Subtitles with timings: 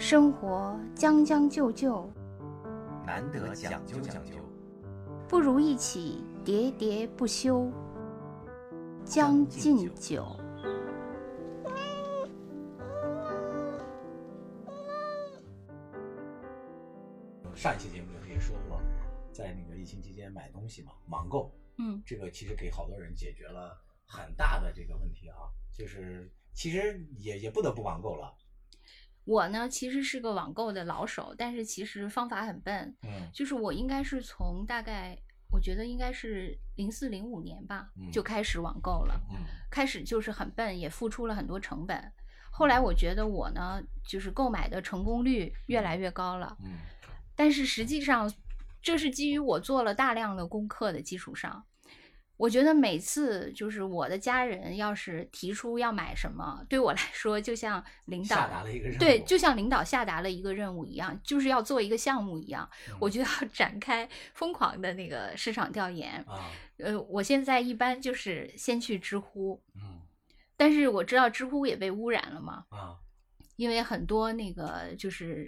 [0.00, 2.10] 生活将将就就，
[3.04, 4.34] 难得讲究讲究，
[5.28, 7.70] 不如一起喋喋不休。
[9.04, 10.24] 将进酒，
[17.54, 18.80] 上一期节目也说过，
[19.32, 23.76] 在那个疫情期间买东西嘛，网购，嗯，这个其实给好多人解决了
[24.06, 25.36] 很大的这个问题啊，
[25.76, 28.32] 就是其实也也不得不网购了，
[29.30, 35.16] 我呢其实是个网购的老手，但是其实方法很笨，嗯就是我应该是从大概
[35.52, 39.36] 我觉得应该是零四零五年吧嗯就开始网购了，嗯
[39.70, 42.12] 开始就是很笨，也付出了很多成本。
[42.50, 46.78] 后来我觉得我呢，就是购买的成功率越来越高了，嗯
[47.36, 48.28] 但是实际上，
[48.82, 51.64] 这是基于我做了大量的功课的基础上。
[52.40, 62.96] 我觉得每次就是我的家人要是提出要买什么，对我来 说就像领导下达了一个任务，对，就像领导下达了一个任务一样，就是要做一个项目一样，嗯。
[62.98, 66.14] 我就要 展开疯狂的那个市场调研。
[66.26, 70.00] 啊，呃，我现在一般就是先去知乎，嗯。
[70.56, 72.96] 但是我知道知乎也被污染了嘛，啊，
[73.56, 75.46] 因为很多那个就是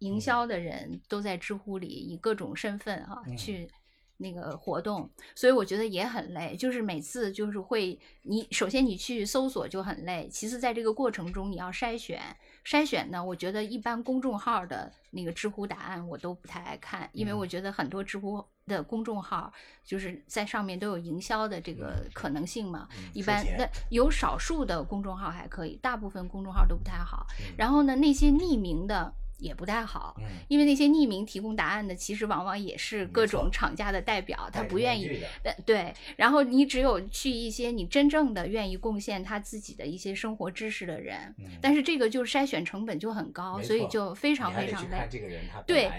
[0.00, 3.34] 营销的人都在知乎里以各种身份啊、嗯。
[3.34, 3.70] 去
[4.18, 6.54] 那个活动，所以我觉得也很累。
[6.56, 12.20] 就是每次就是会，你首先你去搜索就很累，其次在这个过程中你要筛选，
[12.64, 19.52] 筛选呢，我觉得一般公众号的那个知乎答案我都不太爱看，因为嗯我觉得很多知乎的公众号
[19.84, 22.88] 就是在上面都有营销的这个可能性嘛。
[22.98, 27.26] 嗯一般那有少数的公众号还可以，大部分公众号都不太好。
[27.38, 35.20] 嗯然后呢，那些匿名的也不太好，嗯因为那些匿名提供答案的，其实往往也是各种厂家的代表，他不愿意。
[35.64, 45.08] 对，然后你只有去一些你真正的愿意贡献他自己的一些生活知识的人，嗯但是这个就筛选成本就很高，所以就非常非常累得去看。
[45.10, 45.90] 这个人他对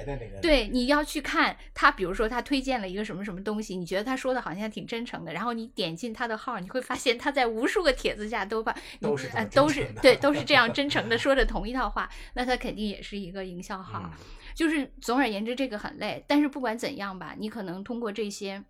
[0.42, 14.02] 对，你要去看他，比如说他推荐了一个什么什么东西，你觉得他说的好像挺真诚的，然后你点进他的号，你会发现他在无数个帖子下都把都是呃都是对都是这样真诚的 说着同一套话，那他肯定也是一个营销号。
[14.04, 14.12] 嗯
[14.56, 16.22] 就是总而言之，这个很累。
[16.28, 18.62] 但是不管怎样吧，你可能通过这些，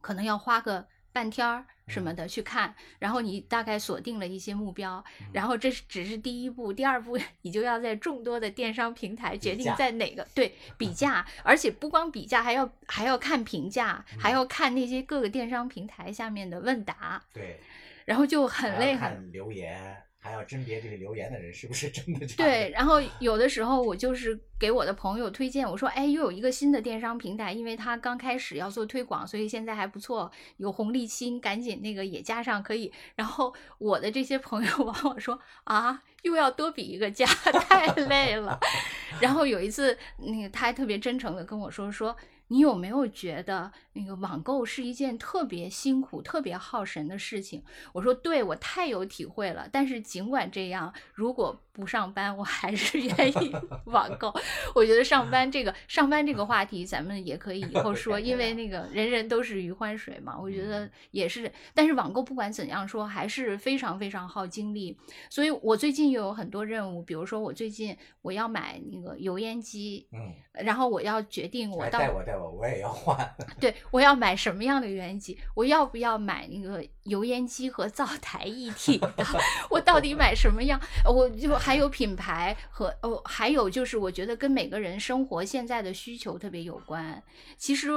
[0.00, 17.60] 可能要花个半天儿什么的去看，然后你大概锁定了一些目标，嗯然后这是只是第一步，第二步你就要在众多的电商平台决定在哪个对比价，而且不光比价，还要还要看评价，还嗯要看那些各个电商平台下面的问答，对，
[18.04, 22.26] 然后就很累很留言，还要甄别这个留言的人是不是真的。
[22.28, 32.90] 对，然后有的时候我就是给我的朋友推荐，我说，哎，又有一个新的电商平台，因为它刚开始要做推广，所以现在还不错，有红利期，你赶紧那个也加上可以。
[33.16, 37.26] 然后我的这些朋友 往往说啊，又要多比一个价，
[37.68, 38.58] 太累了。
[39.20, 42.16] 然后有一次，那个他还特别真诚的跟我说说。
[42.48, 47.62] 你有没有觉得那个网购是一件特别辛苦、特别耗神的事情？
[47.92, 49.68] 我说对，我太有体会了。
[49.70, 53.52] 但是尽管这样，如果不上班，我还是愿意
[53.86, 54.32] 网购。
[54.74, 60.38] 我觉得上班这个上班这个话题，咱们也可以以后说，因为 那个人人都是余欢水嘛。
[60.38, 64.96] 我觉得也是，但是网购不管怎样说，还是非常非常耗精力。
[65.28, 70.32] 所以我最近又有很多任务，比如说我最近我要买那个油烟机，嗯，
[70.64, 73.16] 然后我要决定我来到带我带我，我也要换。
[73.60, 75.38] 对，我要买什么样的油烟机？
[75.54, 79.24] 我要不要买那个油烟机和灶台一体的？
[79.70, 80.80] 我到底买什么样？
[81.04, 87.22] 我就还有品牌和哦，还有就是我觉得跟每个人生活现在的需求特别有关。
[87.56, 87.90] 其实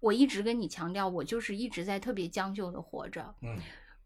[0.00, 3.34] 我一直跟你强调，我就是一直在特别将就的活着。
[3.42, 3.56] 嗯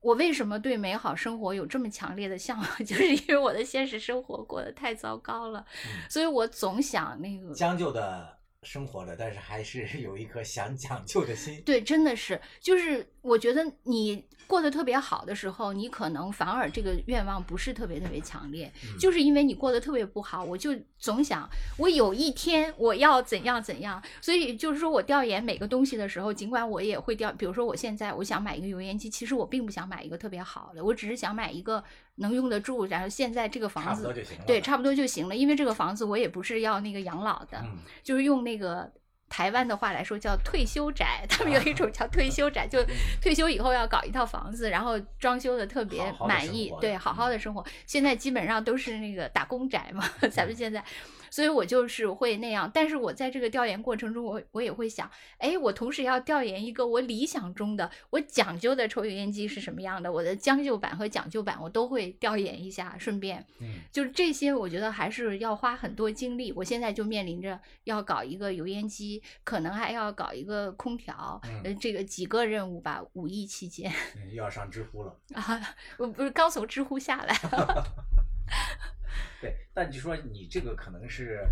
[0.02, 2.66] 我为什么对美好生活有这么强烈的向往？
[2.82, 11.62] 就是因为我的现实生活过得太糟糕了，嗯，所以我总想那个将就的生活的，但是还是 有一颗想讲究的心。
[11.64, 21.48] 对，真的是，就是我觉得你过得特别好的时候，你可能反而这个愿望不是特别特别强烈，嗯就是因为你过得特别不好，我就总想
[21.78, 24.02] 我有一天我要怎样怎样。
[24.20, 31.82] 所以就是说我调研每个东西的时候，尽管我也会调，比如说我现在我想买一个油烟机，其实我并不想买一个特别好的，我只是想买一个
[32.20, 34.14] 能用得住，然后现在这个房子。
[34.46, 38.90] 对，差不多就行了，因为这个房子我也不是要那个养老的，嗯就是用那个
[39.28, 42.84] 台湾的话来说叫退休宅，他们有一种叫退休宅，就
[43.20, 47.64] 退休以后要搞一套房子，然后装修的特别满意，对，好好的生活。
[47.86, 50.84] 现在基本上都是那个打工宅嘛， 咱们现在。
[51.30, 66.52] 所以我就是会那样，但是我在这个调研过程中，我我也会想，哎，我同时要调研一个我理想中的、我讲究的抽油烟机是什么样的，我的将就版和讲究版我都会调研一下，顺便嗯就是这些，我觉得还是要花很多精力。
[66.52, 73.00] 我现在就面临着要搞一个油烟机，可能还要搞一个空调，嗯呃，这个几个任务吧。
[73.14, 73.92] 五一期间
[74.34, 75.16] 要上知乎了。
[75.34, 77.34] 啊，我不是刚从知乎下来，
[79.40, 81.46] 对，但就说你这个可能是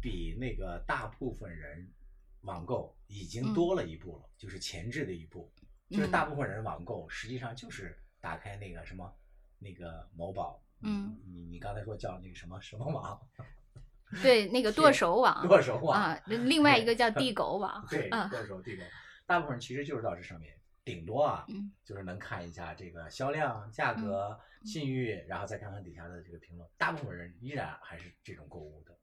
[0.00, 1.90] 比那个大部分人
[2.42, 3.54] 网购已经嗯。
[3.54, 5.52] 多了一步了，就是前置的一步。
[5.88, 6.10] 就是嗯。
[6.10, 9.12] 大部分人网购实际上就是打开那个什么
[9.58, 13.20] 那个某宝，嗯，你你刚才说叫那个什么什么网，
[14.22, 18.82] 对那个 剁手网剁手网啊，另外一个叫 地狗网，对，啊，剁手地狗，
[19.26, 20.54] 大部分人其实就是到这上面，
[20.84, 26.68] 顶多啊，嗯就是能看一下这个销量、价格、信誉，然后再看看底下的这个评论。
[26.76, 28.96] 大部分人依然还是这种购物的，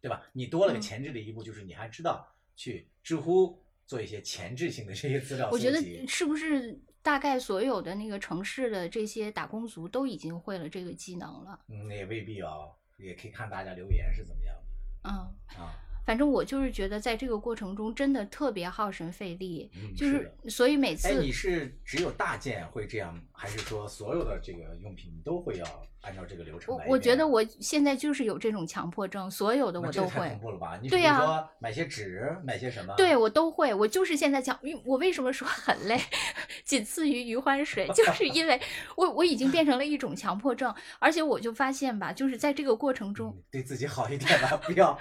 [0.00, 0.22] 对吧？
[0.32, 2.26] 你多了个嗯前置的一步，就是你还知道
[2.56, 11.60] 去知乎做一些前置性的这些资料我觉得是不是大概所有的那个城市的这些打工族都已经会了这个技能了？
[11.68, 14.56] 嗯，那也未必哦，也可以看大家留言是怎么样
[15.04, 15.12] 嗯。
[15.54, 15.74] 的啊。
[16.04, 25.64] 反正我就是觉得，在这个过程中真的特别耗神费力，嗯就是所以每哎，次你是只有大件会这样，还是说所有的这个用品你都会要
[26.00, 26.84] 按照这个流程来？
[26.86, 30.38] 我我觉得我现在就是有这种强迫症，所有的我都会恐。
[30.40, 30.78] 怖了吧？
[30.80, 32.94] 你比对呀如说买些纸，买些什么？
[32.96, 36.00] 对，我都会，我就是现在讲，因为我为什么说很累，
[36.64, 38.60] 仅次于余欢水，就是因为
[38.96, 44.98] 我我已经变成了一种强迫症，而且我就发现吧，就是在这个过程中，嗯，对自己好一点吧，不要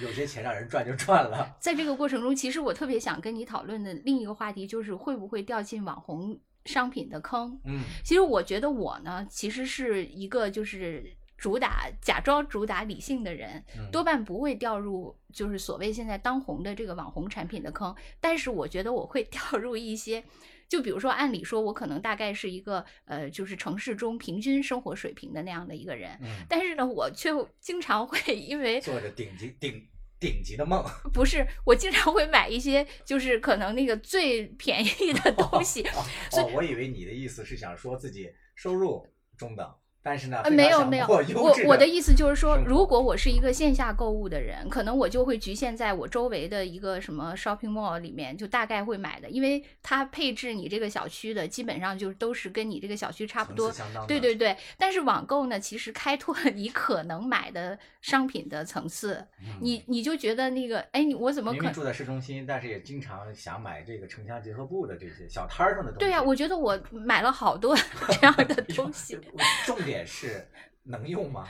[0.00, 1.56] 有些钱让人赚就赚了。
[1.58, 7.58] 在这个过程中，其实我特别想跟你讨论的另一个话题就是会不会掉进网红商品的坑。
[7.64, 17.94] 嗯其实我觉得我呢，其实是一个就是主打假装主打理性的人，嗯多半不会掉入就是所谓现在当红的这个网红产品的坑。
[18.20, 20.22] 但是我觉得我会 掉入一些。
[20.70, 29.84] 就比如说，按理说，我可能大概是一个呃，就是城市中平均生活水平的那样的一个人，嗯， 但是呢，我却经常会因为做着顶级顶
[30.20, 30.80] 顶级的梦。
[31.12, 39.04] 不是，我经常会买一些就是可能那个最便宜的东西，哦，我以为你的意思是想说自己收入
[39.36, 39.68] 中等，
[40.02, 53.70] 但是呢，没有没有，我我的意思就是说，如果我是一个线下购物的人，可能我就会局限在我周围的一个什么 shopping mall 里面，就大概会买的，因为它配置你这个小区的基本上就都是跟你这个小区差不多。
[54.08, 65.98] 对对对，但是网购呢，其实开拓了你可能买的商品的层次，嗯你你就觉得那个，哎，你我怎么可明明住在市中心，但是也经常想买这个城乡结合部的这些小摊儿上的东西。
[65.98, 67.76] 对呀、我觉得我买了好多
[68.08, 69.18] 这样的东西。
[69.66, 70.48] 重点是
[70.82, 71.48] 能用吗？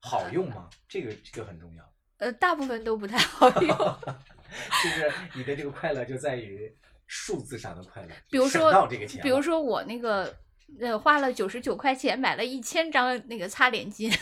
[0.00, 0.68] 好用吗？
[0.88, 1.84] 这个这个很重要。
[2.18, 3.76] 呃，大部分都不太好用。
[4.82, 6.76] 就是你的这个快乐就在于
[7.06, 10.36] 数字上的快乐，比如说到这个钱，比如说我那个
[10.80, 14.12] 呃花了九十九块钱买了一千张那个擦脸巾，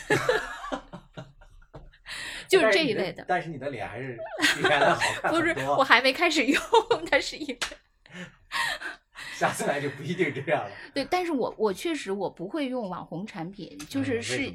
[2.47, 3.25] 就是这一类的。
[3.27, 4.17] 但是你的脸还是
[4.55, 6.61] 比原来好看不是，我还没开始用，
[7.11, 7.59] 那是因为
[9.39, 10.71] 下次来就不一定这样了。
[10.93, 14.53] 对，但是我我确实我不会用网红产品，就是是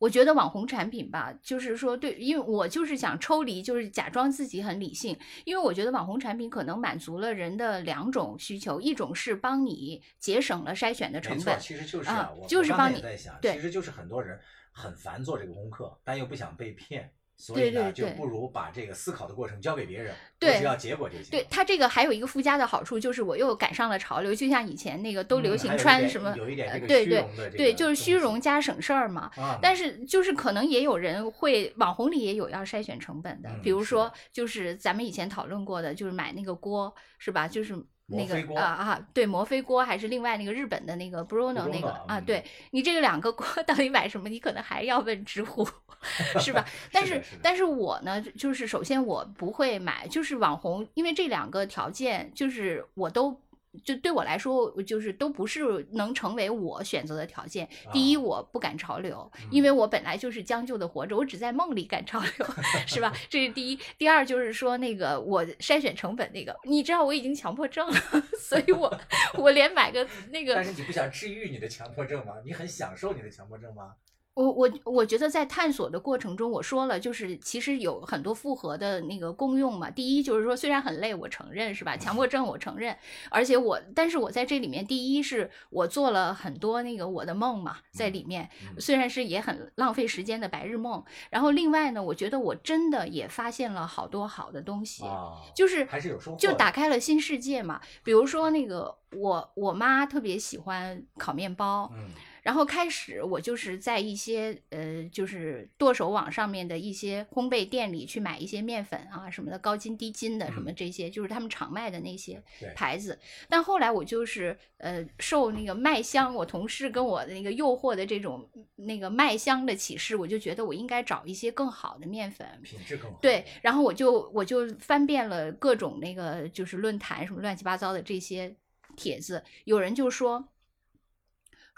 [0.00, 14.40] 我觉得网红产品吧，就是说对，因为我就是想抽离，就是假装自己很理性，因为我觉得网红产品可能满足了人的两种需求，一种是帮你节省了筛选的成本，其实就是啊就是帮你也在想，对其实就是很多人
[14.72, 21.30] 很烦做这个功课，但又不想被骗，所对以呢，就对对不如把这个思考的过程交给别人，对我只要结果就行。
[21.30, 29.30] 对它这个还有一个附加的好处，就是我又赶上了潮流，就像以前那个都流行穿什么，有一点这个呃对对对，个就是虚荣加省事儿嘛。
[29.36, 37.48] 啊，但是就是可能也有人会，网红里也有要筛选成本的，嗯比如说就是咱们以前讨论过的，就是买那个锅是吧？
[37.48, 37.74] 就是
[38.10, 44.28] 那个啊啊，对，摩飞锅还是另外那个日本的那个 Bruno 那个啊，嗯对你这个两个锅到底买什么？
[44.28, 45.66] 你可能还要问知乎，
[46.40, 46.64] 是吧？
[46.92, 53.40] 但是但是我呢，就是首先我不会买，就是网红，因为这两个条件就是我都。
[53.84, 57.68] 就对我来说，我就是都不是能成为我选择的条件。
[57.92, 62.46] 第一，啊我不赶潮流，嗯因为我本来就是将就的活着，我只在梦里赶潮流，
[62.86, 63.12] 是吧？
[63.28, 63.78] 这是第一。
[63.96, 68.00] 第二就是说，那个我筛选成本那个，你知道我已经强迫症了，
[68.38, 69.00] 所以我
[69.38, 72.34] 我连买个那个但是你不想治愈你的强迫症吗？
[72.44, 73.94] 你很享受你的强迫症吗？
[74.40, 79.90] 我我我觉得在探索的过程中，我说了，就是其实有很多复合的那个功用嘛。
[79.90, 81.96] 第一就是说，虽然很累，我承认是吧？
[81.96, 82.96] 强迫症我承认，
[83.30, 91.04] 而且我，但是我在这里面，第一是我做了很多那个我的梦嘛，在里面，嗯虽然是也很浪费时间的白日梦。
[91.28, 95.04] 然后另外呢，我觉得我真的也发现了好多好的东西。
[95.04, 97.80] 啊，就是还是有收获就打开了新世界嘛。
[98.02, 102.10] 比如说那个我我妈特别喜欢烤面包，嗯
[102.42, 112.42] 然后开始我就是在一些呃就是剁手网上面的一些烘焙店里去买一些面粉啊什么的高筋低筋的什么嗯这些，就是他们常卖的那些
[112.74, 113.18] 牌子。
[113.48, 122.46] 但后来我就是呃受那个麦香，我同事跟我的那个诱惑的这种那个麦香的启示，我就觉得我应该找一些更好的面粉。
[122.62, 123.18] 品质更好。
[123.20, 128.54] 对，然后我就我就翻遍了各种那个就是论坛什么乱七八糟的这些
[128.96, 130.46] 帖子，有人就说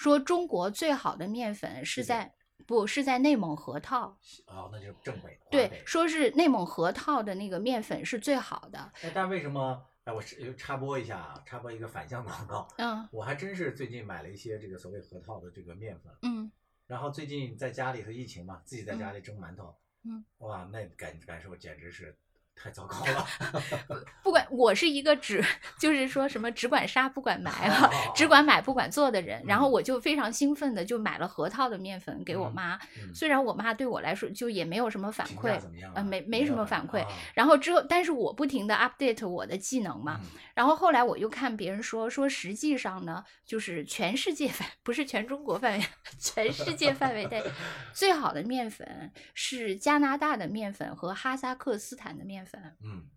[0.03, 2.35] 说中国最好的面粉是在
[2.67, 4.19] 不是在内蒙河套，
[4.49, 5.39] 哦，那就是正北。
[5.41, 9.81] 华对，说是内蒙河套的那个面粉是最好的，哎，但为什么？
[10.03, 12.67] 哎，我是插播一下啊，插播一个反向广告。
[12.79, 16.51] 嗯我还真是最近买了一些这个所谓核桃的这个面粉，嗯
[16.89, 22.19] 然后最近在家里头疫情嘛，自己在家里蒸馒头，嗯，哇，那感感受简直是
[22.55, 23.27] 太糟糕了。
[24.23, 25.45] 不管我是一个只
[25.79, 29.73] 就是说什么只管杀不管埋啊，只管买不管做的人，然后嗯。
[29.73, 33.15] 我就非常兴奋的就买了核桃的面粉给我嗯妈，嗯。
[33.15, 35.59] 虽然我妈对我来说就也没有什么反馈？
[35.95, 36.21] 呃没？
[36.23, 37.03] 没什么反馈。
[37.03, 40.29] 啊然后之后，但是我不停的 update 我的技能嘛，嗯。
[40.55, 45.85] 然后后来我又看别人说，说实际上呢，就是全世界范，不是全中国范围，
[46.21, 47.43] 全世界范围内
[47.95, 52.77] 最好的面粉是加拿大的面粉和哈萨克斯坦的面粉。
[52.81, 53.11] 嗯，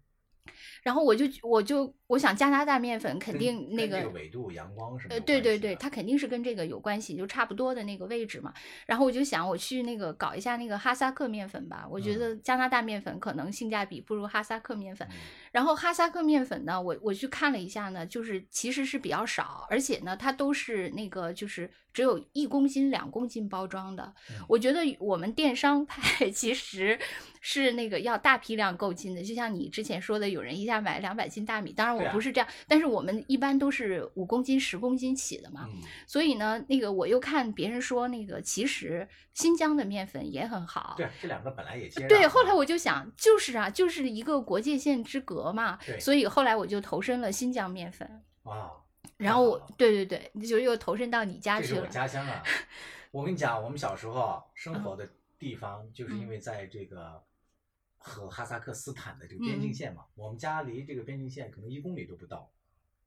[0.86, 8.54] 然后我就我就我想加拿大面粉肯定那个纬度、阳光什么呃，对对对，它肯定是跟这个有关系，就差不多的那个位置嘛。
[8.86, 11.88] 然后我就想，我去那个搞一下那个哈萨克面粉吧。
[11.90, 15.08] 我觉嗯得加拿大面粉可能性价比不如哈萨克面粉。
[15.10, 15.16] 嗯
[15.56, 24.14] 然后哈萨克面粉呢，我我去看了一下呢，就是其实是比较少，而且呢，它都是那个就是只有一公斤、两公斤包装的。
[24.30, 27.00] 嗯我觉得我们电商派 其实
[27.40, 35.70] 是那个要大批量购进的，就像你之前说的，有人一下买两百斤大米，当然我不是这样，但是我们一般都是五公斤、十公斤起的嘛。
[35.72, 40.94] 嗯所以呢，那个我又看别人说，那个其实新疆的面粉也很好。
[40.98, 48.72] 对，这两个本来也接壤对，后来我就想，就是啊，就是一个国界线之隔嘛对，所以后来我就投身了新疆面粉，哇，
[49.18, 51.92] 然后我对对对，就又投身到你家这是我去了。
[51.92, 52.44] 家乡啊！
[53.12, 55.08] 我跟你讲，我们小时候啊生嗯活的
[55.40, 57.22] 地方，就是因为在这个
[58.06, 62.52] 和哈萨克斯坦的这个边境嗯线嘛，我们家离这个边境线可能一公里都不到。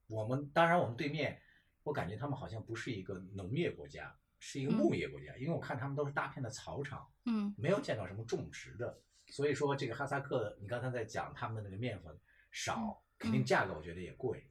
[0.09, 1.41] 我们当然，我们对面，
[1.85, 9.01] 我感觉他们好像不是一个农业国家，是一个嗯牧业国家，因为我看他们都是大片的草场，嗯没有见到什么种植的。
[9.29, 12.13] 所以说，这个哈萨克，你刚才在讲他们的那个面粉
[12.51, 14.45] 少，肯定嗯价格我觉得也贵。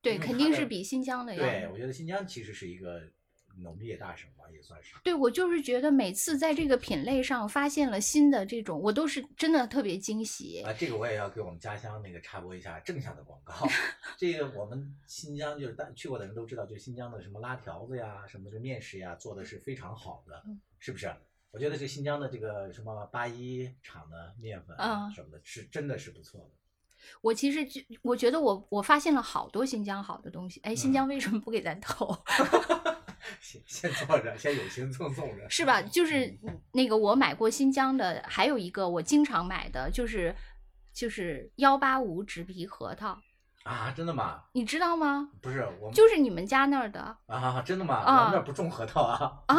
[0.00, 1.42] 对，肯定是比新疆的要。
[1.42, 3.12] 对，我觉得新疆其实是一个
[3.56, 4.94] 农业大省吧，也算是。
[5.02, 10.62] 对，我就是觉得每次在这个品类上发现了新的这种，我都是真的特别惊喜。
[10.62, 13.54] 啊，这个我也要给我们家乡那个插播一下正向的广告。
[14.16, 21.12] 这个我们新疆就是大去过的人都知道，就新疆的什么拉条子呀、什么这面食呀，做的是非常好的嗯，是不是？
[21.50, 26.50] 我觉得这新疆的这个什么八一厂的面粉啊嗯什么的，是真的是不错的。
[27.20, 30.60] 我其实就我觉得我我发现了好多新疆好的东西。
[30.60, 32.16] 哎，新嗯疆为什么不给咱投？
[33.40, 35.80] 先先做着，先有心赠送着，是吧？
[35.82, 40.34] 就是嗯那个我买过新疆的，还有一个我经常买的就是
[40.92, 43.18] 就是幺八五纸皮核桃，
[43.64, 44.42] 啊，真的吗？
[44.52, 45.30] 你知道吗？
[45.40, 47.94] 不是我们就是你们家那儿的啊，真的吗？
[47.96, 49.56] 啊我们那儿不种核桃啊啊，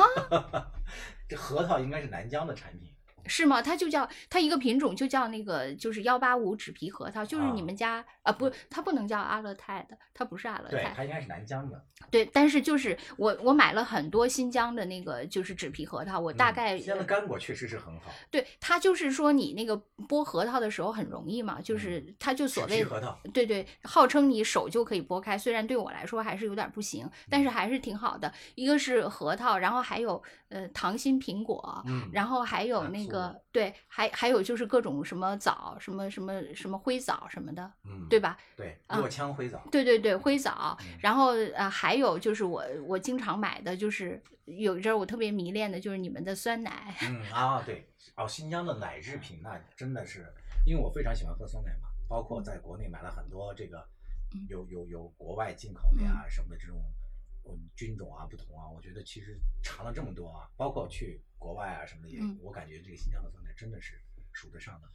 [1.30, 2.90] 这核桃应该是南疆的产品。
[3.26, 3.62] 是吗？
[3.62, 10.94] 它就叫它一个品种就叫那个就是幺八五纸皮核桃，就是你啊们家啊不，它不能叫阿勒泰的，它不是阿勒对，泰。
[10.96, 11.86] 它应该是南疆的。
[12.10, 18.12] 对，但是就是我我买了很多新疆的那个就是纸皮核桃，我大嗯概、新疆的干果确实是很好。
[18.32, 19.76] 对它就是说你那个
[20.08, 28.32] 剥核桃的时候很容易嘛，就是它就所谓纸皮核桃，对对，号称你手就可以剥开，虽然对我来说还是有点不行，但是还是挺好的。
[28.56, 38.20] 一个是核桃，然后还有呃糖心苹果，嗯然后还有那个醋对，还还有就是各种什么枣，什么什么什么灰枣什么的，嗯，对？
[38.20, 38.36] 吧？
[38.58, 39.62] 对，啊落枪灰枣。
[39.72, 50.26] 对对对，灰枣嗯，然后呃还有就是我我经常买的就是有一阵儿我特别迷恋的就是你们的酸奶， 嗯啊，对，哦，新疆的奶制品那真的是，
[50.66, 53.78] 因为我非常喜欢喝酸奶嘛，包括在国内买了很多这个
[54.34, 57.03] 嗯有有有国外进口的呀什么的这种嗯
[57.76, 64.94] 菌种啊不同啊，我觉得其实尝了这么多啊，包括去国外啊什么的也，嗯我感觉这个新疆的酸菜真的是数得上的好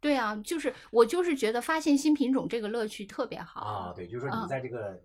[0.00, 3.92] 对啊，就是我就是觉得发现新品种这个乐趣特别好啊。
[3.94, 5.00] 对，就是说你嗯在这个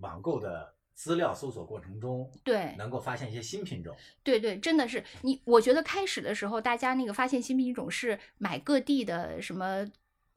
[0.00, 3.94] 网购的资料搜索过程中，对能够发现一些新品种。
[4.22, 5.40] 对对，真的是你。
[5.44, 9.86] 我觉得开始的时候，大家那个发现新品种是买各地的什么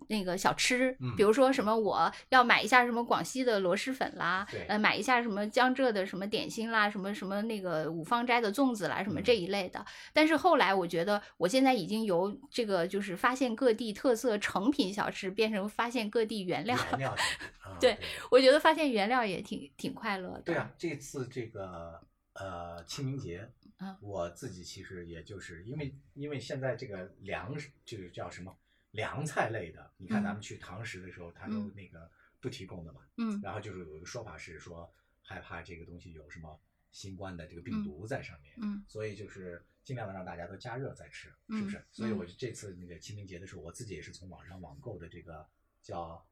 [0.10, 9.86] 那个小吃，嗯比如说什么我要买一下什么广西的螺蛳粉啦对，呃，买一下什么江浙的什么点心啦，什么什么那个五芳斋的粽子啦，什么这嗯一类的。
[10.14, 16.78] 但是后来我觉得，我现在已经由这个就是发现各地特色成品小吃，变成发现各地原料。
[16.92, 17.16] 原料
[17.62, 17.98] 啊， 对
[18.30, 20.42] 我觉得发现原料也挺挺快乐的。
[20.42, 22.00] 对啊，这次这个
[22.34, 28.56] 呃清明节嗯，我自己其实也就是因为因为现在这个粮食就是叫什么
[28.92, 30.34] 凉菜类的，你看咱嗯。
[30.34, 33.02] 们去堂食的时候，它都嗯那个不提供的嘛。
[33.18, 33.40] 嗯。
[33.42, 36.60] 然后就是有一个说法是说害怕这个东西有什么
[36.92, 38.84] 新冠的这个病嗯毒在上面，嗯。
[38.88, 41.70] 所以就是尽量的让大家都加热再吃，是不嗯？
[41.70, 41.86] 是？
[41.92, 45.48] 所以嗯我就这次那个清明节的时候，我自己也是从网上网购的这个
[45.82, 46.26] 叫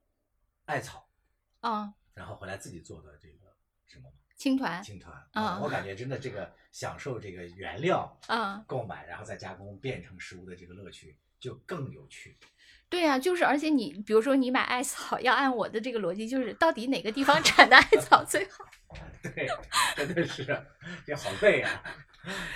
[0.65, 1.09] 艾草，
[1.61, 3.55] 啊，然后回来自己做的这个
[3.87, 8.63] 什么青团青团，啊我感觉真的这个享受这个原料啊。
[8.67, 12.37] 购买，然后再加工变成食物的这个乐趣就更有趣。
[12.89, 18.65] 对呀、就是而且你比如说你买艾草，要按我的这个逻辑，就是到底哪个地方产的艾草最好？
[19.21, 19.47] 对，
[19.95, 20.43] 真的是
[21.05, 21.83] 这好累啊。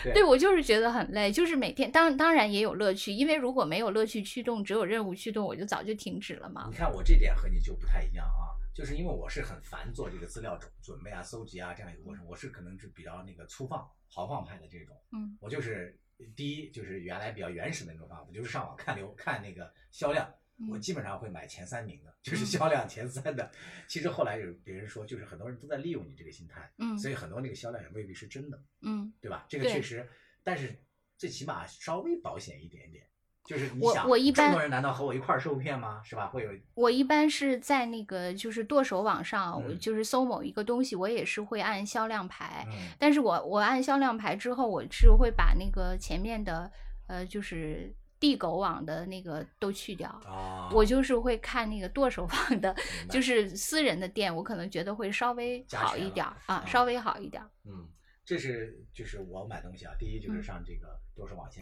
[0.03, 6.75] 对对我就是觉得很累，就是每天当当然也有乐趣，因为如果没有乐趣驱动，只有任务驱动，我就早就停止了嘛你。
[6.75, 14.99] 看我这点和你就不太一样啊，就是因为我是很烦做这个资料准准备啊、搜集啊这样一个过程，我是可能是比较那个粗放、豪放派的这种。
[15.11, 15.97] 嗯我就是
[16.35, 20.27] 第一就是原来比较原始的那种方法，就是上网看流看那个销量，
[20.69, 23.51] 我嗯基本上会买前三名的，就是嗯销量前三的。
[23.87, 29.45] 其实后来有别人说，就是很多人都在利用你这个心态，嗯所以很多那个销量也未必是真的，嗯，对吧？
[29.47, 30.09] 这个确实，
[30.43, 30.75] 但是
[31.17, 33.07] 最起码稍微保险一点点。
[33.45, 36.01] 就是你我想，我一般这么多人难道和我一块儿受骗吗？
[36.03, 36.27] 是吧？
[36.27, 42.65] 会有我一般是在那个就是剁手网上，我嗯就是搜某一个东西，我也是会按销量排。
[42.71, 46.71] 嗯但是我我按销量排之后，我是会把那个前面的
[47.07, 50.09] 呃就是地狗网的那个都去掉。
[50.25, 52.73] 啊，我就是会看那个剁手网的，
[53.09, 57.49] 就是私人的店，我可能觉得会稍微好一点儿啊啊，稍微好一点儿。
[57.65, 57.85] 嗯，
[58.25, 61.61] 这是就是我买东西啊，第一就是嗯上这个多手网线。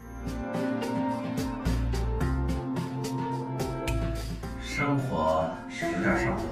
[4.62, 6.44] 生活有点上头，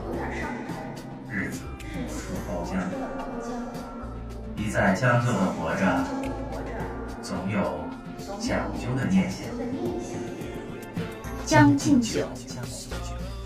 [1.29, 1.59] 日子
[2.07, 2.83] 说包浆。
[4.55, 6.03] 你在将就的活着，
[7.21, 7.79] 总有
[8.39, 9.45] 讲究的念想。
[11.45, 12.27] 将进酒，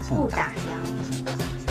[0.07, 1.62] 不打烊。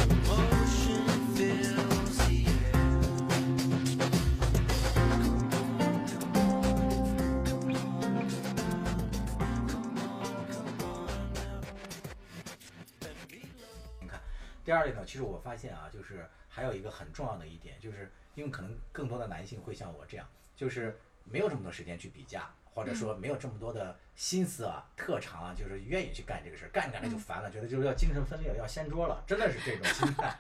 [14.73, 30.35] 第二类呢，其实我发现啊，就是还有一个很重要的一点，就是因为可能更多的男性会像我这样，就是没有这么多时间去比价，或者说没有这么多的心思啊、特长啊，就是愿意去干这个事儿，干着干着就烦了，觉得就是要精神分裂，要掀桌了，真的是这种心态。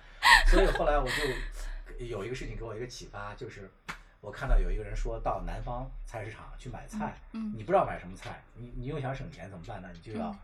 [0.47, 3.71] 所以后来我就有一个事情给我一个启发，就是
[4.23, 9.90] 我看到有一个人说到南方菜市场去买菜，嗯你不知道买什么菜，你你又想省钱怎么办呢？
[9.92, 10.38] 你就要，嗯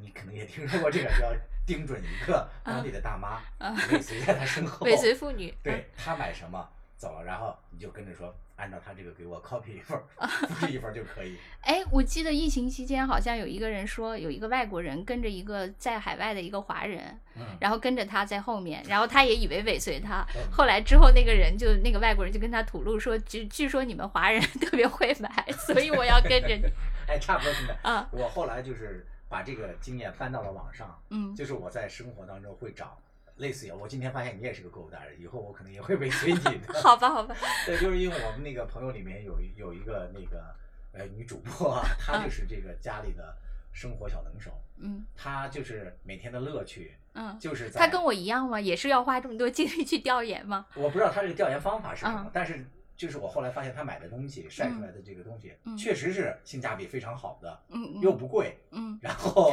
[0.00, 1.32] 你可能也听说过这个，叫
[1.66, 5.54] 盯准一个 当地的大妈，啊尾随在他身后，尾随妇女。
[5.62, 11.36] 对他买什么走了，然后你就跟着说，按照他这个给我 copy 一份儿，复制一份儿就可以。
[11.62, 20.40] 哎，我记得疫情期间好像有一个人说，有一个外国人跟着一个在海外的一个华人，嗯，然后跟着他在后面，然后他也以为尾随他嗯。
[20.50, 25.30] 后来之后，那个人就那个外国人就跟他吐露说，据据说你们华人 特别会买，
[25.66, 26.64] 所以我要跟着你。
[27.08, 27.76] 哎，差不多现在。
[27.82, 32.98] 啊，我后来就是把这个经验搬到了网上，嗯就是我在生活当中会找
[33.36, 36.72] 类似于，我今天发现你也是个购物达人，以后我可能也会尾随你的。
[36.82, 37.34] 好吧，好吧，
[37.66, 40.54] 对，就是因为我们那个朋友里面有有一个那个
[40.92, 43.36] 呃女主播啊，她就是这个家里的
[43.72, 47.38] 生活小能手，嗯她就是每天的乐趣嗯。
[47.38, 48.60] 就是在他跟我一样吗？
[48.60, 50.66] 也是要花这么多精力去调研吗？
[50.74, 52.64] 我不知道她这个调研方法是什么，嗯但是
[52.96, 57.60] 就是我后来发现他买的东西晒出来的这个东西，嗯确实是性价比非常好的，
[58.00, 58.98] 又不贵，嗯。
[59.02, 59.52] 然后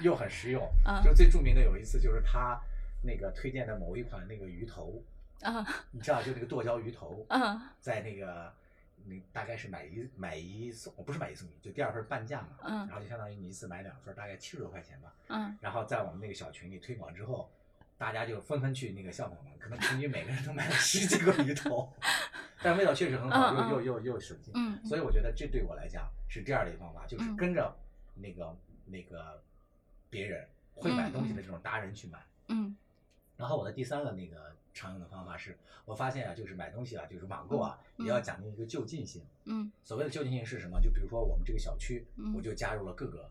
[0.00, 0.62] 又很实用。
[0.86, 1.02] 嗯。
[1.02, 2.60] 就最著名的有一次就是他
[3.02, 5.02] 那个推荐的某一款那个鱼头，
[5.40, 5.66] 嗯。
[5.90, 7.60] 你知道就那个剁椒鱼头，嗯。
[7.80, 8.52] 在那个
[9.04, 12.78] 你大概是买一买一送，不是买一送一，就第二份半价嘛，嗯。
[12.86, 15.12] 然后就相当于你一次买两份，大概七十多块钱吧。
[15.28, 15.58] 嗯。
[15.60, 17.50] 然后在我们那个小群里推广之后，
[17.96, 21.92] 大家就纷纷去那个校友们，可能平均每个人都买了十几个鱼头，
[22.62, 24.52] 但味道确实很好，又又又又省心。
[24.56, 27.74] 嗯所以我觉得这对我来讲是第二类方法，就是嗯跟着
[28.14, 29.42] 那个那个
[30.10, 32.18] 别人会买东西的这种达人去买。
[32.48, 32.74] 嗯
[33.36, 39.22] 然后我的第三个那个常用的方法是，我发现啊，就是买东西啊，就是网购啊，嗯也要讲究一个就近性。
[39.44, 40.80] 嗯所谓的就近性是什么？
[40.80, 43.30] 就比如说我们这个小区，嗯我就加入了各个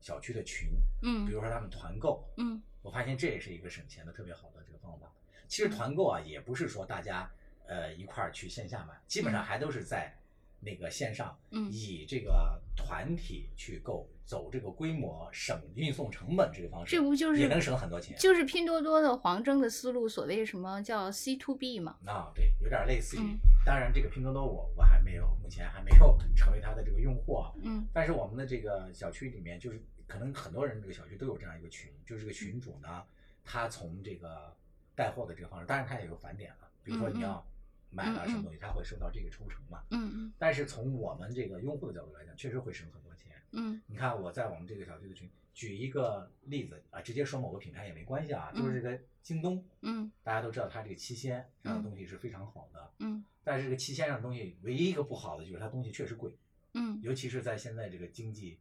[0.00, 0.68] 小区的群，
[1.00, 5.10] 比嗯如说他们团购，嗯我发现这也是一个省钱的特别好的这个方法。
[5.48, 7.28] 其实团购啊，也不是说大家
[7.68, 10.12] 呃一块儿去线下买，基本上还都是在
[10.60, 18.18] 那个线上，嗯以这个团体去购，走这个规模、省运送成本这个方式，这不就是也能省很多钱。
[18.18, 21.96] 就是拼多多的黄峥的思路，所谓什么叫 C to B 嘛？
[22.04, 23.20] 啊，对，有点类似于。
[23.20, 27.52] 嗯当然，这个拼多多我我还没有，目前还没有成为它的这个用户啊。
[27.62, 33.04] 嗯但是我们的这个小区里面，就是可能很多人这个小区都有这样一个群，就是这个群主呢，
[33.44, 34.56] 他从这个
[34.94, 37.46] 带货的这个方式，当然他也有返点了，比如说你要
[37.90, 39.82] 买了什么东西，它会收到这个抽成嘛。
[39.90, 40.32] 嗯嗯。
[40.38, 43.32] 但是从我们这个用户的角度来讲，确实会省很多钱。
[43.52, 43.80] 嗯。
[43.86, 50.10] 你看我在我们这个小区的群，举一个例子啊，直接说某个品牌也没关系啊，就是这个京东，嗯。
[50.22, 53.24] 大家都知道它这个七鲜上的东西是非常好的，嗯。
[53.42, 56.36] 但是这个七鲜上的东西唯一一个不好的就是它东西确实贵，
[56.74, 57.00] 嗯。
[57.02, 58.58] 尤其是在现在这个经济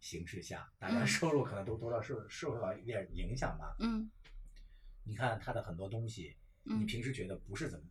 [0.00, 1.06] 形势下，大家嗯。
[1.06, 3.76] 收入可能都多少受受到一点影响吧。
[3.78, 4.10] 嗯。
[5.04, 6.34] 你看它的很多东西，
[6.64, 6.80] 嗯。
[6.80, 7.84] 你平时觉得不是怎么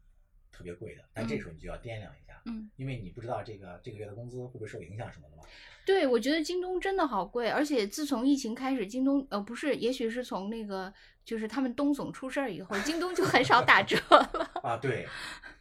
[0.58, 5.44] 特别贵的，但这时候你就要掂量一下，嗯，因为你不知道这个这个月的工资会不会受影响什么的嘛。
[5.86, 10.92] 对，我觉得京东真的好贵，而且自从疫情开始，京东呃不是，也许是从那个
[11.24, 14.52] 就是他们东总出事儿以后，京东就很少打折了。
[14.64, 15.08] 啊，对，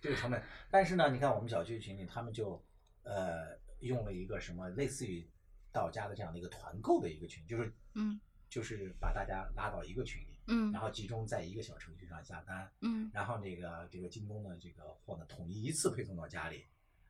[0.00, 0.42] 这个成本。
[0.70, 2.64] 但是呢，你看我们小区群里，他们就
[3.02, 5.28] 呃用了一个什么类似于
[5.70, 16.64] 到家的这样的一个团购的一个群，就是嗯就是把大家拉到一个群里，嗯然后集中在一个小程序上下单，嗯然后那个这个京东的这个货呢统一一次配送到家里。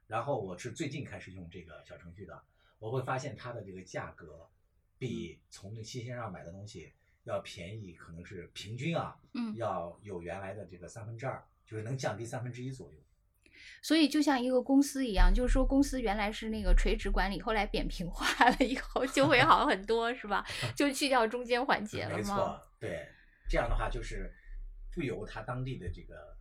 [0.07, 2.41] 然后我是最近开始用这个小程序的，
[2.79, 4.49] 我会发现它的这个价格
[4.99, 6.93] 比从那新鲜上买的东西
[7.25, 12.99] 要便宜，可能是平均啊，嗯，要有原来的这个三分之二，就是能降低三分之一左右。
[13.83, 20.47] 所以就像一个公司一样，就是说公司原来是那个垂直管理，后来扁平化了以后就会好很多，是吧？
[20.77, 22.17] 就去掉中间环节了吗？
[22.17, 23.09] 没错，对，
[23.49, 24.33] 这样的话就是
[24.93, 26.37] 不由他当地的这个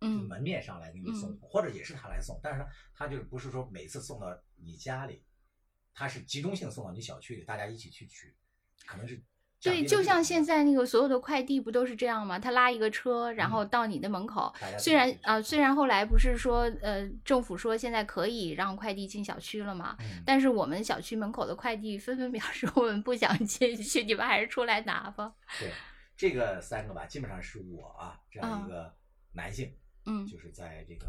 [0.00, 5.22] 嗯门面上来给你送，嗯或者也是他来送，但是他他就是不是说每次送到你家里，
[5.92, 8.34] 他是集中性送到你小区里，大家一起去取，
[8.86, 9.22] 可能是
[9.62, 12.38] 对，就像现在那个所有的快递不都是这样吗？
[12.38, 14.52] 他拉一个车，然后嗯到你的门口。
[14.78, 25.32] 虽然啊、虽然后来不是说呃，政府说现在可以让快递进小区了嘛，嗯但是我们小区门口的快递纷纷表示我们不想进去，你们还是出来拿吧。
[25.58, 25.70] 对
[26.16, 28.94] 这个三个吧，基本上是我啊这样一嗯个
[29.32, 31.06] 男性，嗯，就是在这个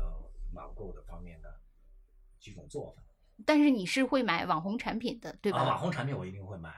[0.53, 1.59] 网购的方面的
[2.39, 3.03] 几种做法。
[3.45, 5.59] 但是你是会买网红产品的，对吧？
[5.59, 6.73] 啊，网红产品我一定会买，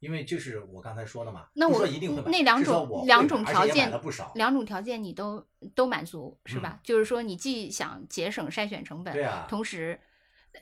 [0.00, 3.90] 因为就是我刚才说的嘛，那我说一定会买，那两种两种条件。
[4.34, 6.78] 两种条件你都都满足是吧？
[6.78, 9.98] 嗯就是说你既想节省筛选成本，对啊同时，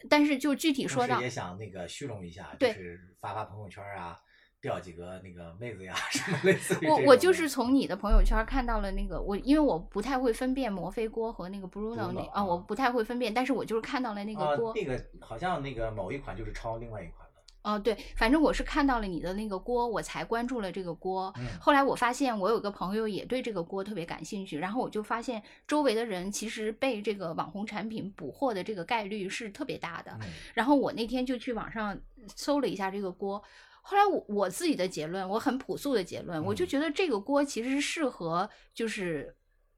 [0.09, 4.20] 但是就具体说也想那个虚荣一下，就是发发朋友圈啊，
[4.62, 21.35] 钓几个那个妹子呀， 什么类似于我我就是从你的朋友圈看到了那个我，因为我不太会分辨摩飞锅和那个 Bruno 那啊，我啊不太会分辨，但是我就是看到了那啊个锅，那个好像那个某一款就是抄另外一款的，哦，对，反正我是看到了你的那个锅，我才关注了这个锅。
[21.38, 30.16] 嗯后来我发现我有个朋友也对这个锅特别感兴趣，然后我就发现周围的人其实被这个网红产品捕获的这个概率是特别大的。
[30.22, 31.98] 嗯然后我那天就去网上
[32.37, 33.42] 搜了一下这个锅，
[33.85, 39.35] 后来我我自己的结论，我很朴素的结论，我就嗯觉得这个锅其实适合就是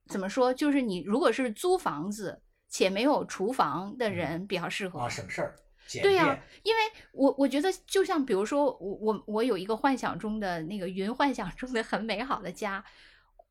[0.08, 5.00] 怎么说，就是你如果是租房子且没有厨房的人比较适合。
[5.00, 5.56] 啊省事儿，
[6.02, 6.80] 对呀、便因为
[7.12, 12.84] 我我觉得就像比如说我我我有一个幻想中的那个云幻想中的很美好的家，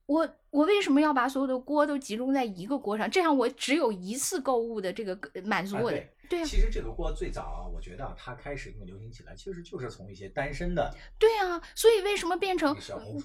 [0.06, 3.10] 我我为什么要把所有的锅都集中在一个锅上？
[3.10, 5.98] 这样我只有一次购物的这个呃满足我的。
[5.98, 12.76] 啊对呀啊，其实这个锅最早啊，我觉得啊它开始流行起来，其实就是从一些单身的对啊，所以为什么变成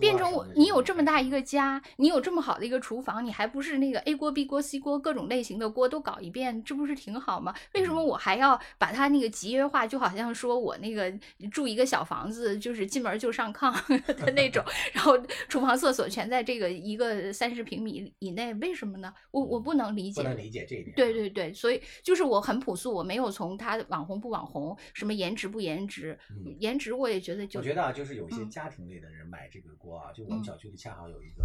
[0.00, 0.46] 变成我？
[0.54, 7.54] 你有这么大一个家，你有这么好的一个厨房，你还不是那个 A 锅、B 锅、C 锅各种类型的锅都搞一遍，这不是挺好吗？
[7.74, 9.86] 为什么嗯我还要把它那个集约化？
[9.86, 11.12] 就好像说我那个
[11.50, 13.72] 住一个小房子，就是进门就上炕
[14.14, 15.16] 的那种，然后
[15.48, 19.12] 厨房、厕所全在这个一个三十平米以内，为什么呢？
[19.30, 20.22] 我我不能理解。
[20.22, 20.96] 不能理解这一点啊。
[20.96, 31.44] 对对对，所以就是我很朴素，我没有从他网红不网红，什么颜值不颜值，嗯颜值我也觉得就我觉得啊，就是有一些嗯家庭类的人买这个锅啊，就我们嗯小区里恰好有一个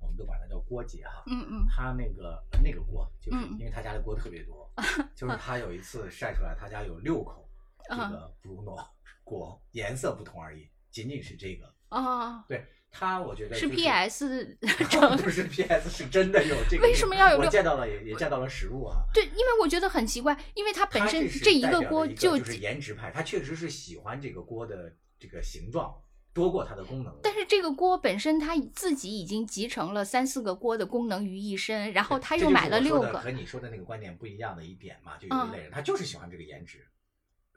[0.00, 1.22] 我们都管它叫锅姐哈。
[1.26, 4.70] 嗯嗯他那个那个锅，就是嗯因为他家的锅特别多，
[5.14, 7.48] 就是他有一次晒出来，他家有六口
[7.88, 8.86] 这嗯个 Bruno
[9.24, 11.74] 锅，颜色不同而已，仅仅是这个。
[11.88, 14.58] 啊，对他，我觉得、是就 PS
[15.22, 16.82] 不是 PS，是真的有这个。
[16.82, 18.96] 为什么要有六我见到了，也也见到了实物啊。
[19.12, 25.94] 对，因为我觉得很奇怪，因为它本身这一个锅就就是颜值派，他确实是喜欢这个锅的这个形状
[26.32, 27.14] 多过它的功能。
[27.22, 36.86] 但是这个锅本身它自己已经集成了三四个锅的功能于一身，然后他又买了六个，和你说的那个观点不一样的一点嘛，就有嗯一类人，他就是喜欢这个颜值，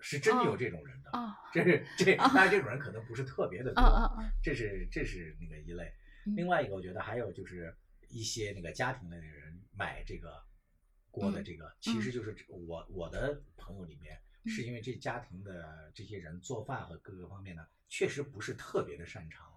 [0.02, 1.12] 是真有这种人的。
[1.12, 3.84] 啊这是这，但是这种人可能不是特别的多！
[4.42, 5.86] 这是这是那个一类。
[6.26, 7.76] 嗯另外一个，我觉得还有就是
[8.08, 10.42] 一些那个家庭类的人买这个
[11.10, 19.48] 锅的嗯这个，其实就是我我的朋友里面，嗯是因为这家庭的这些人做饭和各个方面呢，确实不是特别的擅长。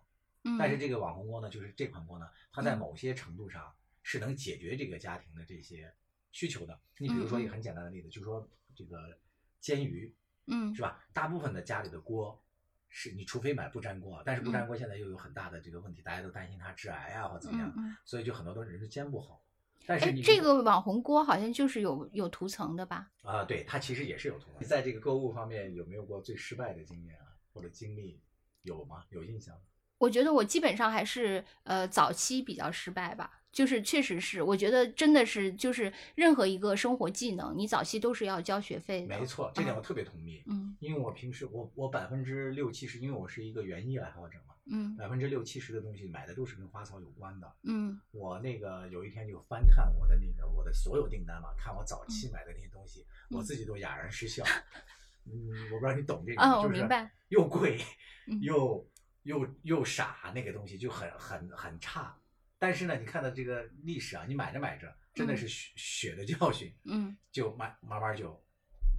[0.45, 5.95] 嗯，但是这个网红锅呢，就是这款锅呢，它在嗯某些程度上是能解决这个家庭的这些
[6.33, 6.81] 需求的。
[6.99, 9.21] 你比如说一个很简单的例子，就是说这个
[9.61, 10.15] 煎鱼，
[10.47, 11.05] 嗯是吧？
[11.13, 12.43] 大部分的家里的锅
[12.89, 17.73] 是你除非买不粘锅，但是不粘锅现在又有很大的这个问题，大家都担心它致癌啊或怎么样，
[18.05, 19.41] 所以就很多的人是煎不好。
[19.87, 23.11] 但是这个网红锅好像就是有有涂层的吧？
[23.23, 28.19] 啊、对它其实也是有同你在这个购物方面有没有过最失败的经验啊，或者经历
[28.63, 29.05] 有吗？
[29.11, 29.61] 有印象吗？
[29.99, 39.17] 我觉得我基本上还是呃早期比较失败吧，就是确实是，我觉得真的是就是任何一个生活技能，你早期都是要交学费的。
[39.17, 40.43] 没错，这点我特别同意。
[40.47, 47.51] 嗯因为我平时我我百分之六七十，因为我是一个园艺爱好者嘛，嗯百分之六七十的东西买的都是跟花草有关的。
[47.63, 54.45] 嗯我那个有一天就翻看我的那个我的所有订单嘛，看我早期买的那些东西，嗯我自己都哑然失笑。
[55.27, 55.33] 嗯，
[55.73, 56.55] 我不知道你懂这个啊吗？
[56.57, 57.81] 就是我明白又贵
[58.27, 58.85] 嗯又
[59.23, 62.19] 又又傻，那个东西就很很很差。
[62.59, 65.37] 但是呢，你看到这个历史啊，你买着买着，真的嗯。
[65.37, 68.43] 是血血的教训，嗯，就慢慢慢就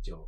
[0.04, 0.28] 就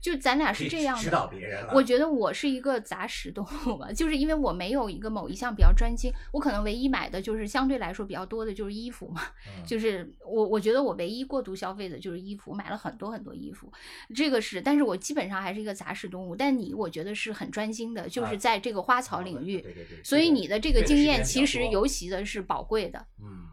[0.00, 1.36] 就咱俩是这样指导的。
[1.36, 1.72] 别人了。
[1.74, 13.72] 我觉得我是一个杂食动物吧，就是因为我没有一个某一项比较专精，我可能唯一买的就是相对来说比较多的就是衣服嘛，嗯就是我我觉得我唯一过度消费的就是衣服，买了很多很多衣服，
[14.14, 16.36] 这个是，但是我基本上还是一个杂食动物。
[16.36, 23.06] 但你我觉得是很专精的，就啊是在这个花草领域，对对对，所以你的这个经验其实尤其的是宝贵的。
[23.20, 23.46] 嗯，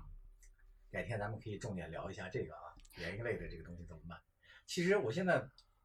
[0.91, 4.17] 改天咱们可以重点聊一下这个啊，园艺类的这个东西怎么办。
[4.65, 5.43] 其实我现在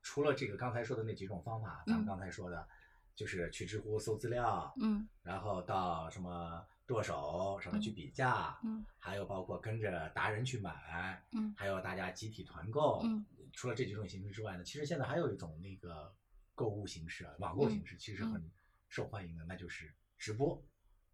[0.08, 2.06] 除了这个刚才说的那几种方法，咱们嗯。
[2.06, 2.66] 刚才说的，
[3.14, 5.06] 就是去知乎搜资料，嗯。
[5.22, 11.52] 然后到什么剁手什么去比价，嗯还有包括跟着达人去买，嗯。
[11.54, 13.02] 还有大家集体团购。
[13.04, 13.22] 嗯。
[13.52, 16.10] 除了这几种形式之外呢，其实现在还有一种那个
[16.54, 18.32] 购物形式啊，网购形式其实嗯。
[18.32, 18.50] 很
[18.88, 20.64] 受欢迎的，那就是直播，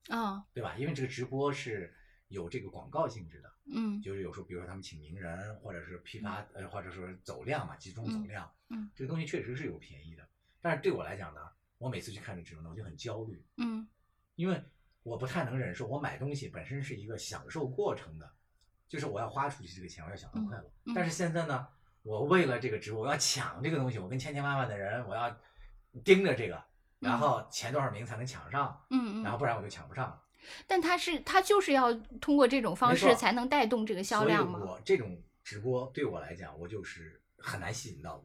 [0.09, 0.76] 啊对吧？
[0.78, 1.92] 因为这个直播是
[2.28, 3.52] 有这个广告性质的。
[3.66, 10.28] 嗯就是有时候，比如说他们请名人，或者是批发，呃，或者说走量嘛，集中走量，嗯这个东西确实是有便宜的。
[10.60, 11.40] 但是对我来讲呢，
[11.78, 13.88] 我每次去看这直播呢，我就很焦虑，嗯
[14.34, 14.62] 因为
[15.02, 18.30] 我不太能忍受我买东西本身是一个享受过程的，
[18.88, 20.70] 就是我要花出去这个钱，我要享受快乐。
[20.94, 21.66] 但是现在呢，
[22.02, 25.34] 我为了这个直播，我要抢这个东西，我跟千千万万的人，我要
[26.04, 26.62] 盯着这个，
[26.98, 30.20] 然后前多少名才能抢上，嗯嗯，然后不然我就抢不上了。
[30.66, 34.59] 但他是他就是要通过这种方式才能带动这个销量吗？
[34.62, 38.24] 我这种直播对我来讲，我就是很难吸引到我。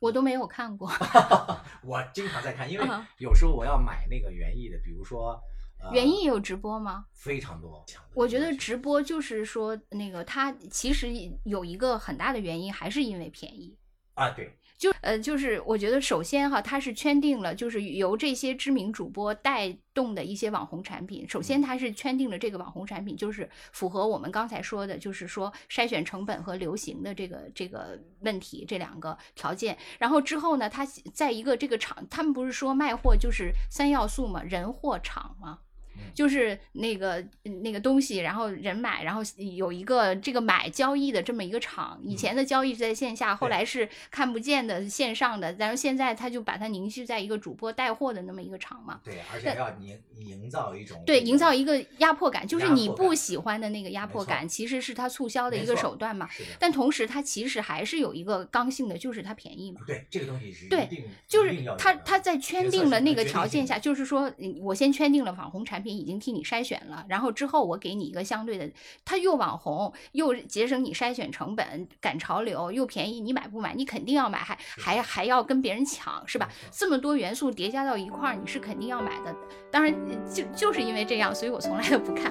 [0.00, 0.90] 我都没有看过。
[1.84, 5.40] 我经常在看，因为嗯有时候我要买那个园艺的，比如说，
[5.80, 7.06] 呃、园艺有直播吗？
[7.14, 7.84] 非常多。
[8.12, 11.08] 我觉得直播就是说，那个它其实
[11.44, 13.78] 有一个很大的原因，还是因为便宜。
[14.14, 21.24] 啊，对，就呃，就是我觉得首先哈，它是圈定了，就是由这些知名主播带动的一些网红产品。
[21.28, 29.78] 首先，嗯它是圈定了这个网红产品，就是符合我们刚才说的，就是说筛选成本和流行的这个这个问题这两个条件。
[30.00, 35.60] 然后之后呢，它在一个这个厂，他们不是说卖货就是三要素嘛，人货场嘛。
[35.96, 37.24] 嗯就是那个
[37.62, 39.22] 那个东西，然后人买，然后
[39.56, 41.98] 有一个这个买交易的这么一个场。
[42.04, 49.00] 以前的交易是在线下，后来是看不见的线上的，然后现在他就把它凝聚在一个主播带货的那么一个场嘛。
[49.02, 56.28] 对，而且要营营造一种对，营造一个压迫感，就是你不喜欢的那个压迫感，其实是它促销的一个手段嘛。
[56.58, 59.80] 但同时，它其实还是有一个刚性的，就是它便宜嘛。
[59.86, 60.88] 对这个东西是对
[61.26, 68.70] 就是他他在圈定了那个条件下，就是说，嗯我先圈定了网红产产品已经替你筛选了，然后之后我给你一个相对的，
[69.04, 73.74] 它又网红，又节省你筛选成本，赶潮流，又便宜，你买不买？
[73.74, 76.48] 你肯定要买，还还还要跟别人抢，是吧？
[76.70, 79.34] 这么多元素叠加到一块儿，你是肯定要买的。
[79.72, 79.92] 当然，
[80.32, 82.30] 就就是因为这样，所以我从来都不看。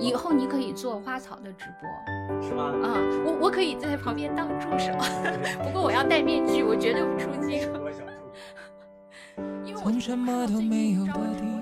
[0.00, 2.72] 以后你可以做花草的直播，是吗？
[2.82, 4.90] 啊，我我可以在旁边当助手，
[5.62, 7.70] 不过我要戴面具，我绝对不出镜。
[9.76, 11.61] 从什么都没有的地方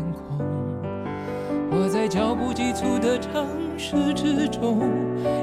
[1.73, 4.81] 我在脚步急促的城市之中，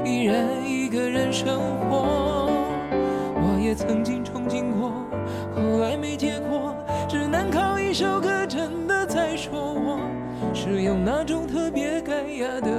[0.05, 2.47] 依然一个人生活。
[3.35, 4.91] 我也曾经憧憬过，
[5.55, 6.75] 后来没结果，
[7.07, 9.99] 只能靠一首歌真的在说我，
[10.53, 12.69] 是用那种特别干哑的。